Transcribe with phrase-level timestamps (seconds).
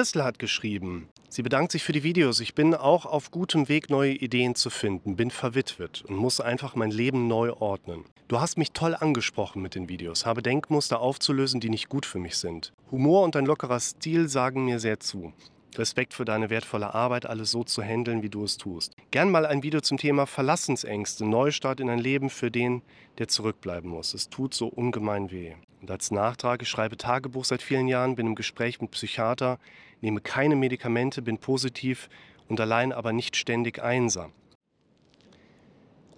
[0.00, 1.10] Christel hat geschrieben.
[1.28, 2.40] Sie bedankt sich für die Videos.
[2.40, 6.74] Ich bin auch auf gutem Weg, neue Ideen zu finden, bin verwitwet und muss einfach
[6.74, 8.06] mein Leben neu ordnen.
[8.26, 12.18] Du hast mich toll angesprochen mit den Videos, habe Denkmuster aufzulösen, die nicht gut für
[12.18, 12.72] mich sind.
[12.90, 15.34] Humor und ein lockerer Stil sagen mir sehr zu.
[15.76, 18.96] Respekt für deine wertvolle Arbeit, alles so zu handeln, wie du es tust.
[19.10, 22.80] Gern mal ein Video zum Thema Verlassensängste, Neustart in ein Leben für den,
[23.18, 24.14] der zurückbleiben muss.
[24.14, 25.56] Es tut so ungemein weh.
[25.80, 29.58] Und als Nachtrag, ich schreibe Tagebuch seit vielen Jahren, bin im Gespräch mit Psychiater,
[30.00, 32.08] nehme keine Medikamente, bin positiv
[32.48, 34.32] und allein aber nicht ständig einsam.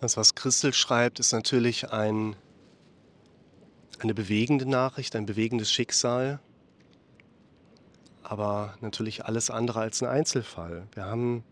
[0.00, 2.34] Das, was Christel schreibt, ist natürlich ein,
[4.00, 6.40] eine bewegende Nachricht, ein bewegendes Schicksal,
[8.24, 10.88] aber natürlich alles andere als ein Einzelfall.
[10.94, 11.44] Wir haben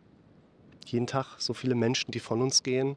[0.85, 2.97] jeden Tag so viele Menschen, die von uns gehen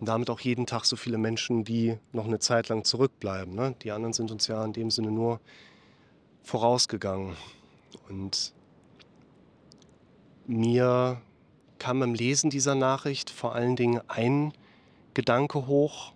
[0.00, 3.54] und damit auch jeden Tag so viele Menschen, die noch eine Zeit lang zurückbleiben.
[3.54, 3.74] Ne?
[3.82, 5.40] Die anderen sind uns ja in dem Sinne nur
[6.42, 7.36] vorausgegangen.
[8.08, 8.52] Und
[10.46, 11.20] mir
[11.78, 14.52] kam beim Lesen dieser Nachricht vor allen Dingen ein
[15.14, 16.12] Gedanke hoch,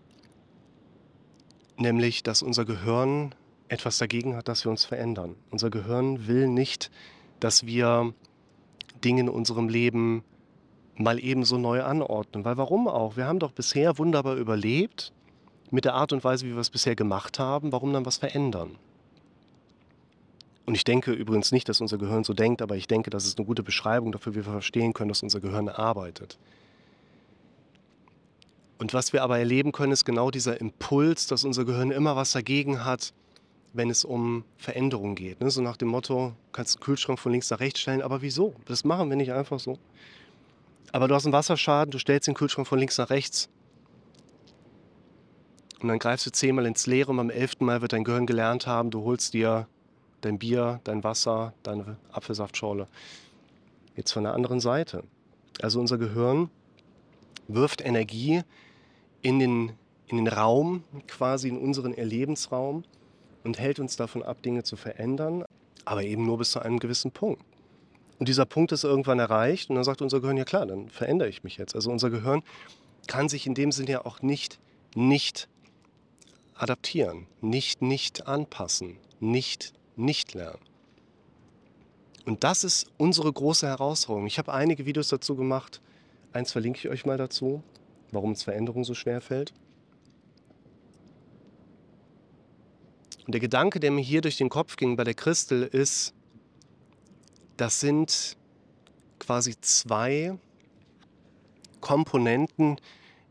[1.76, 3.34] nämlich, dass unser Gehirn
[3.68, 5.34] etwas dagegen hat, dass wir uns verändern.
[5.50, 6.90] Unser Gehirn will nicht,
[7.40, 8.14] dass wir
[9.02, 10.22] Dinge in unserem Leben
[11.02, 12.44] mal ebenso neu anordnen.
[12.44, 13.16] Weil warum auch?
[13.16, 15.12] Wir haben doch bisher wunderbar überlebt
[15.70, 17.72] mit der Art und Weise, wie wir es bisher gemacht haben.
[17.72, 18.76] Warum dann was verändern?
[20.64, 23.38] Und ich denke übrigens nicht, dass unser Gehirn so denkt, aber ich denke, das ist
[23.38, 26.38] eine gute Beschreibung dafür, wie wir verstehen können, dass unser Gehirn arbeitet.
[28.78, 32.32] Und was wir aber erleben können, ist genau dieser Impuls, dass unser Gehirn immer was
[32.32, 33.12] dagegen hat,
[33.72, 35.40] wenn es um Veränderung geht.
[35.40, 35.50] Ne?
[35.50, 38.54] So nach dem Motto, kannst den Kühlschrank von links nach rechts stellen, aber wieso?
[38.66, 39.78] Das machen wir nicht einfach so.
[40.92, 43.48] Aber du hast einen Wasserschaden, du stellst den Kühlschrank von links nach rechts.
[45.80, 48.66] Und dann greifst du zehnmal ins Leere und beim elften Mal wird dein Gehirn gelernt
[48.66, 49.66] haben, du holst dir
[50.20, 52.86] dein Bier, dein Wasser, deine Apfelsaftschorle.
[53.96, 55.02] Jetzt von der anderen Seite.
[55.60, 56.50] Also unser Gehirn
[57.48, 58.42] wirft Energie
[59.22, 59.72] in den,
[60.06, 62.84] in den Raum, quasi in unseren Erlebensraum
[63.42, 65.44] und hält uns davon ab, Dinge zu verändern,
[65.84, 67.42] aber eben nur bis zu einem gewissen Punkt.
[68.22, 71.28] Und dieser Punkt ist irgendwann erreicht und dann sagt unser Gehirn, ja klar, dann verändere
[71.28, 71.74] ich mich jetzt.
[71.74, 72.44] Also unser Gehirn
[73.08, 74.60] kann sich in dem Sinne ja auch nicht
[74.94, 75.48] nicht
[76.54, 80.60] adaptieren, nicht nicht anpassen, nicht nicht lernen.
[82.24, 84.28] Und das ist unsere große Herausforderung.
[84.28, 85.80] Ich habe einige Videos dazu gemacht.
[86.32, 87.64] Eins verlinke ich euch mal dazu,
[88.12, 89.52] warum es Veränderung so schwer fällt.
[93.26, 96.14] Und der Gedanke, der mir hier durch den Kopf ging bei der Christel, ist,
[97.56, 98.36] das sind
[99.18, 100.38] quasi zwei
[101.80, 102.78] Komponenten,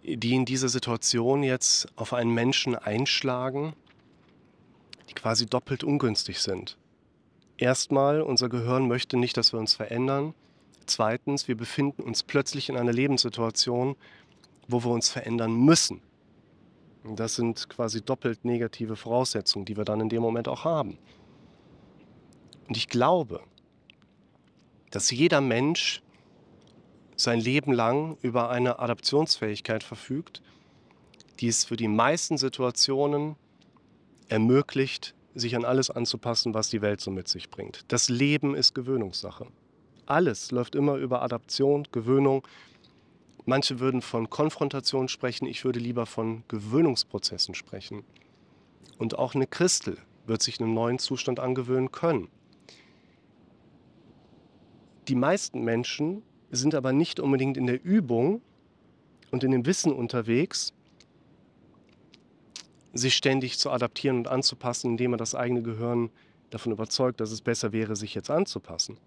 [0.04, 3.74] die in dieser Situation jetzt auf einen Menschen einschlagen,
[5.10, 6.78] die quasi doppelt ungünstig sind.
[7.58, 10.34] Erstmal, unser Gehirn möchte nicht, dass wir uns verändern.
[10.88, 13.96] Zweitens, wir befinden uns plötzlich in einer Lebenssituation,
[14.68, 16.02] wo wir uns verändern müssen.
[17.04, 20.98] Und das sind quasi doppelt negative Voraussetzungen, die wir dann in dem Moment auch haben.
[22.68, 23.42] Und ich glaube,
[24.92, 26.02] dass jeder Mensch
[27.16, 30.42] sein Leben lang über eine Adaptionsfähigkeit verfügt,
[31.40, 33.36] die es für die meisten Situationen
[34.28, 37.86] ermöglicht, sich an alles anzupassen, was die Welt so mit sich bringt.
[37.88, 39.48] Das Leben ist Gewöhnungssache.
[40.06, 42.46] Alles läuft immer über Adaption, Gewöhnung.
[43.46, 48.04] Manche würden von Konfrontation sprechen, ich würde lieber von Gewöhnungsprozessen sprechen.
[48.98, 52.30] Und auch eine Christel wird sich einem neuen Zustand angewöhnen können.
[55.08, 58.42] Die meisten Menschen sind aber nicht unbedingt in der Übung
[59.32, 60.74] und in dem Wissen unterwegs,
[62.94, 66.10] sich ständig zu adaptieren und anzupassen, indem man das eigene Gehirn
[66.50, 68.98] davon überzeugt, dass es besser wäre, sich jetzt anzupassen.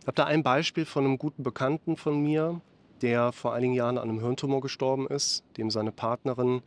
[0.00, 2.60] Ich habe da ein Beispiel von einem guten Bekannten von mir,
[3.02, 6.62] der vor einigen Jahren an einem Hirntumor gestorben ist, dem seine Partnerin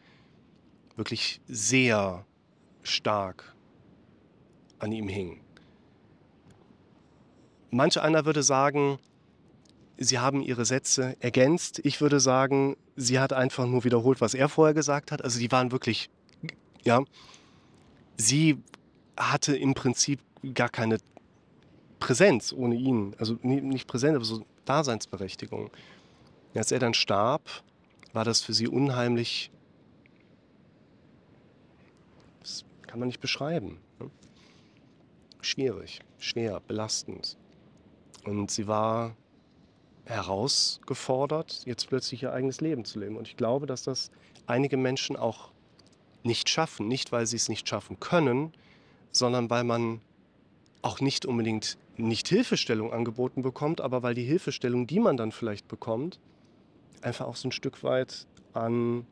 [0.96, 2.26] wirklich sehr
[2.84, 3.56] stark
[4.80, 5.42] an ihm hing.
[7.72, 9.00] Manch einer würde sagen,
[10.02, 11.82] Sie haben Ihre Sätze ergänzt.
[11.84, 15.22] Ich würde sagen, sie hat einfach nur wiederholt, was er vorher gesagt hat.
[15.22, 16.10] Also die waren wirklich,
[16.84, 17.04] ja,
[18.16, 18.64] sie
[19.18, 20.22] hatte im Prinzip
[20.54, 21.00] gar keine
[22.00, 23.14] Präsenz ohne ihn.
[23.18, 25.70] Also nicht Präsenz, aber so Daseinsberechtigung.
[26.56, 27.42] Als er dann starb,
[28.14, 29.52] war das für sie unheimlich,
[32.40, 33.80] das kann man nicht beschreiben.
[34.00, 34.10] Ne?
[35.42, 37.38] Schwierig, schwer, belastend.
[38.26, 39.16] Und sie war
[40.06, 43.16] herausgefordert, jetzt plötzlich ihr eigenes Leben zu leben.
[43.16, 44.12] Und ich glaube, dass das
[44.48, 45.52] einige Menschen auch
[46.24, 46.88] nicht schaffen.
[46.88, 48.54] Nicht, weil sie es nicht schaffen können,
[49.12, 50.02] sondern weil man
[50.82, 55.68] auch nicht unbedingt nicht Hilfestellung angeboten bekommt, aber weil die Hilfestellung, die man dann vielleicht
[55.68, 56.20] bekommt,
[57.02, 59.06] einfach auch so ein Stück weit an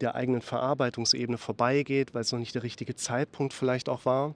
[0.00, 4.34] der eigenen Verarbeitungsebene vorbeigeht, weil es noch nicht der richtige Zeitpunkt vielleicht auch war.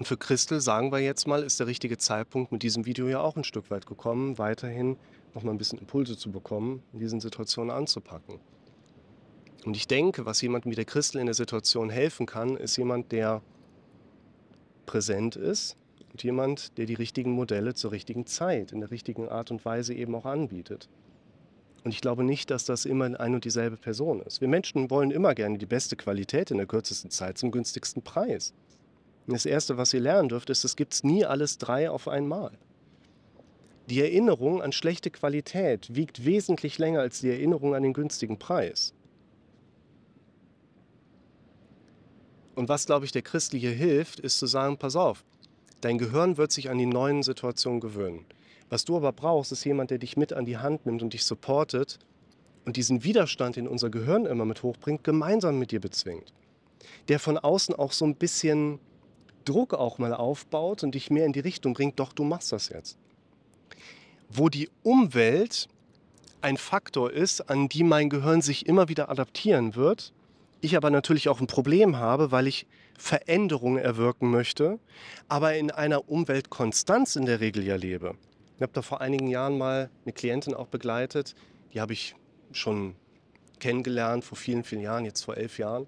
[0.00, 3.20] Und für Christel, sagen wir jetzt mal, ist der richtige Zeitpunkt mit diesem Video ja
[3.20, 4.96] auch ein Stück weit gekommen, weiterhin
[5.34, 8.40] noch mal ein bisschen Impulse zu bekommen, in diesen Situationen anzupacken.
[9.66, 13.12] Und ich denke, was jemandem wie der Christel in der Situation helfen kann, ist jemand,
[13.12, 13.42] der
[14.86, 15.76] präsent ist
[16.12, 19.92] und jemand, der die richtigen Modelle zur richtigen Zeit, in der richtigen Art und Weise
[19.92, 20.88] eben auch anbietet.
[21.84, 24.40] Und ich glaube nicht, dass das immer ein und dieselbe Person ist.
[24.40, 28.54] Wir Menschen wollen immer gerne die beste Qualität in der kürzesten Zeit zum günstigsten Preis.
[29.30, 32.50] Das Erste, was ihr lernen dürft, ist, es gibt nie alles drei auf einmal.
[33.88, 38.92] Die Erinnerung an schlechte Qualität wiegt wesentlich länger als die Erinnerung an den günstigen Preis.
[42.56, 45.24] Und was, glaube ich, der Christliche hilft, ist zu sagen, pass auf,
[45.80, 48.26] dein Gehirn wird sich an die neuen Situationen gewöhnen.
[48.68, 51.24] Was du aber brauchst, ist jemand, der dich mit an die Hand nimmt und dich
[51.24, 52.00] supportet
[52.64, 56.32] und diesen Widerstand, den unser Gehirn immer mit hochbringt, gemeinsam mit dir bezwingt.
[57.08, 58.80] Der von außen auch so ein bisschen
[59.44, 62.68] Druck auch mal aufbaut und dich mehr in die Richtung bringt, doch du machst das
[62.68, 62.98] jetzt.
[64.28, 65.68] Wo die Umwelt
[66.40, 70.12] ein Faktor ist, an die mein Gehirn sich immer wieder adaptieren wird,
[70.60, 72.66] ich aber natürlich auch ein Problem habe, weil ich
[72.98, 74.78] Veränderungen erwirken möchte,
[75.28, 78.14] aber in einer Umweltkonstanz in der Regel ja lebe.
[78.56, 81.34] Ich habe da vor einigen Jahren mal eine Klientin auch begleitet,
[81.72, 82.14] die habe ich
[82.52, 82.94] schon
[83.58, 85.86] kennengelernt vor vielen, vielen Jahren, jetzt vor elf Jahren.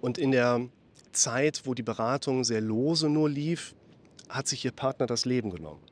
[0.00, 0.68] Und in der
[1.12, 3.74] Zeit, wo die Beratung sehr lose nur lief,
[4.28, 5.82] hat sich ihr Partner das Leben genommen.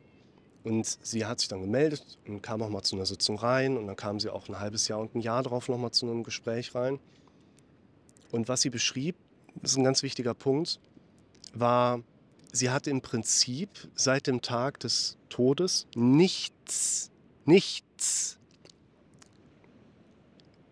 [0.63, 3.87] Und sie hat sich dann gemeldet und kam auch mal zu einer Sitzung rein und
[3.87, 6.23] dann kam sie auch ein halbes Jahr und ein Jahr darauf noch mal zu einem
[6.23, 6.99] Gespräch rein.
[8.31, 9.17] Und was sie beschrieb,
[9.55, 10.79] das ist ein ganz wichtiger Punkt,
[11.55, 12.03] war,
[12.53, 17.11] sie hat im Prinzip seit dem Tag des Todes nichts,
[17.47, 18.39] nichts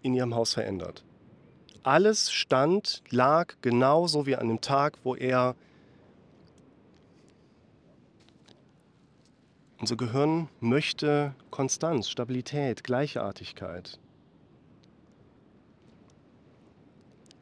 [0.03, 1.05] in ihrem Haus verändert.
[1.83, 5.55] Alles stand, lag genauso wie an dem Tag, wo er
[9.81, 14.01] Unser Gehirn möchte Konstanz, Stabilität, Gleichartigkeit.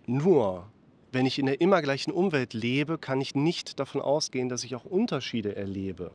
[0.06, 0.70] Nur
[1.12, 4.76] wenn ich in der immer gleichen Umwelt lebe, kann ich nicht davon ausgehen, dass ich
[4.76, 6.12] auch Unterschiede erlebe.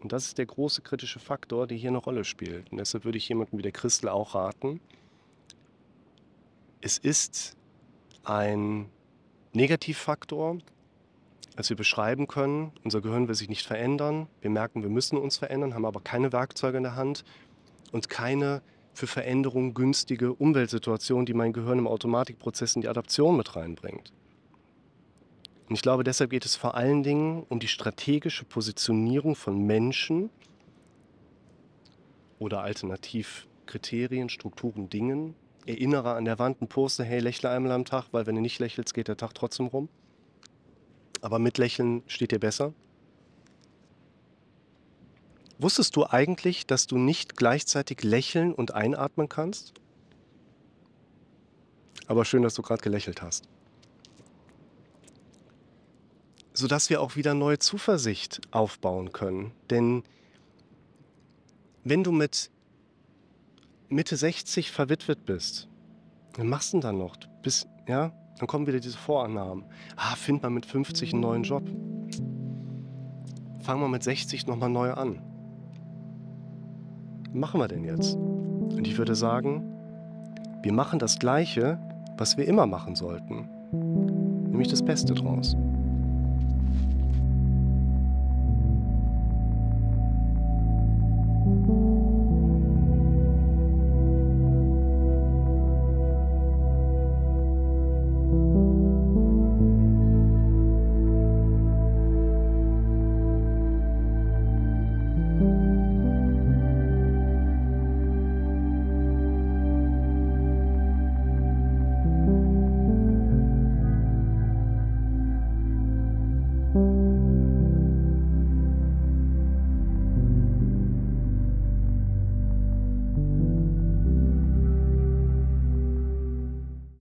[0.00, 2.70] Und das ist der große kritische Faktor, der hier eine Rolle spielt.
[2.70, 4.80] Und deshalb würde ich jemandem wie der Christel auch raten,
[6.82, 7.56] es ist
[8.24, 8.90] ein
[9.52, 10.58] Negativfaktor,
[11.56, 15.36] als wir beschreiben können, unser Gehirn will sich nicht verändern, wir merken, wir müssen uns
[15.36, 17.24] verändern, haben aber keine Werkzeuge in der Hand
[17.92, 18.62] und keine
[18.94, 24.12] für Veränderung günstige Umweltsituation, die mein Gehirn im Automatikprozess in die Adaption mit reinbringt.
[25.68, 30.30] Und ich glaube, deshalb geht es vor allen Dingen um die strategische Positionierung von Menschen
[32.38, 35.34] oder alternativ Kriterien, Strukturen, Dingen.
[35.66, 38.58] Erinnere an der Wand ein Poster, hey, lächle einmal am Tag, weil wenn du nicht
[38.58, 39.88] lächelst, geht der Tag trotzdem rum
[41.22, 42.74] aber mit Lächeln steht dir besser.
[45.58, 49.72] Wusstest du eigentlich, dass du nicht gleichzeitig lächeln und einatmen kannst?
[52.08, 53.48] Aber schön, dass du gerade gelächelt hast.
[56.52, 59.52] Sodass wir auch wieder neue Zuversicht aufbauen können.
[59.70, 60.02] Denn
[61.84, 62.50] wenn du mit
[63.92, 65.68] Mitte 60 verwitwet bist,
[66.34, 67.14] was machst du denn dann noch?
[67.16, 69.66] Du bist, ja, dann kommen wieder diese Vorannahmen.
[69.96, 71.62] Ah, find mal mit 50 einen neuen Job.
[73.60, 75.20] Fang mal mit 60 nochmal neu an.
[77.26, 78.14] Was machen wir denn jetzt?
[78.14, 79.62] Und ich würde sagen,
[80.62, 81.78] wir machen das Gleiche,
[82.16, 83.46] was wir immer machen sollten.
[84.48, 85.54] Nämlich das Beste draus.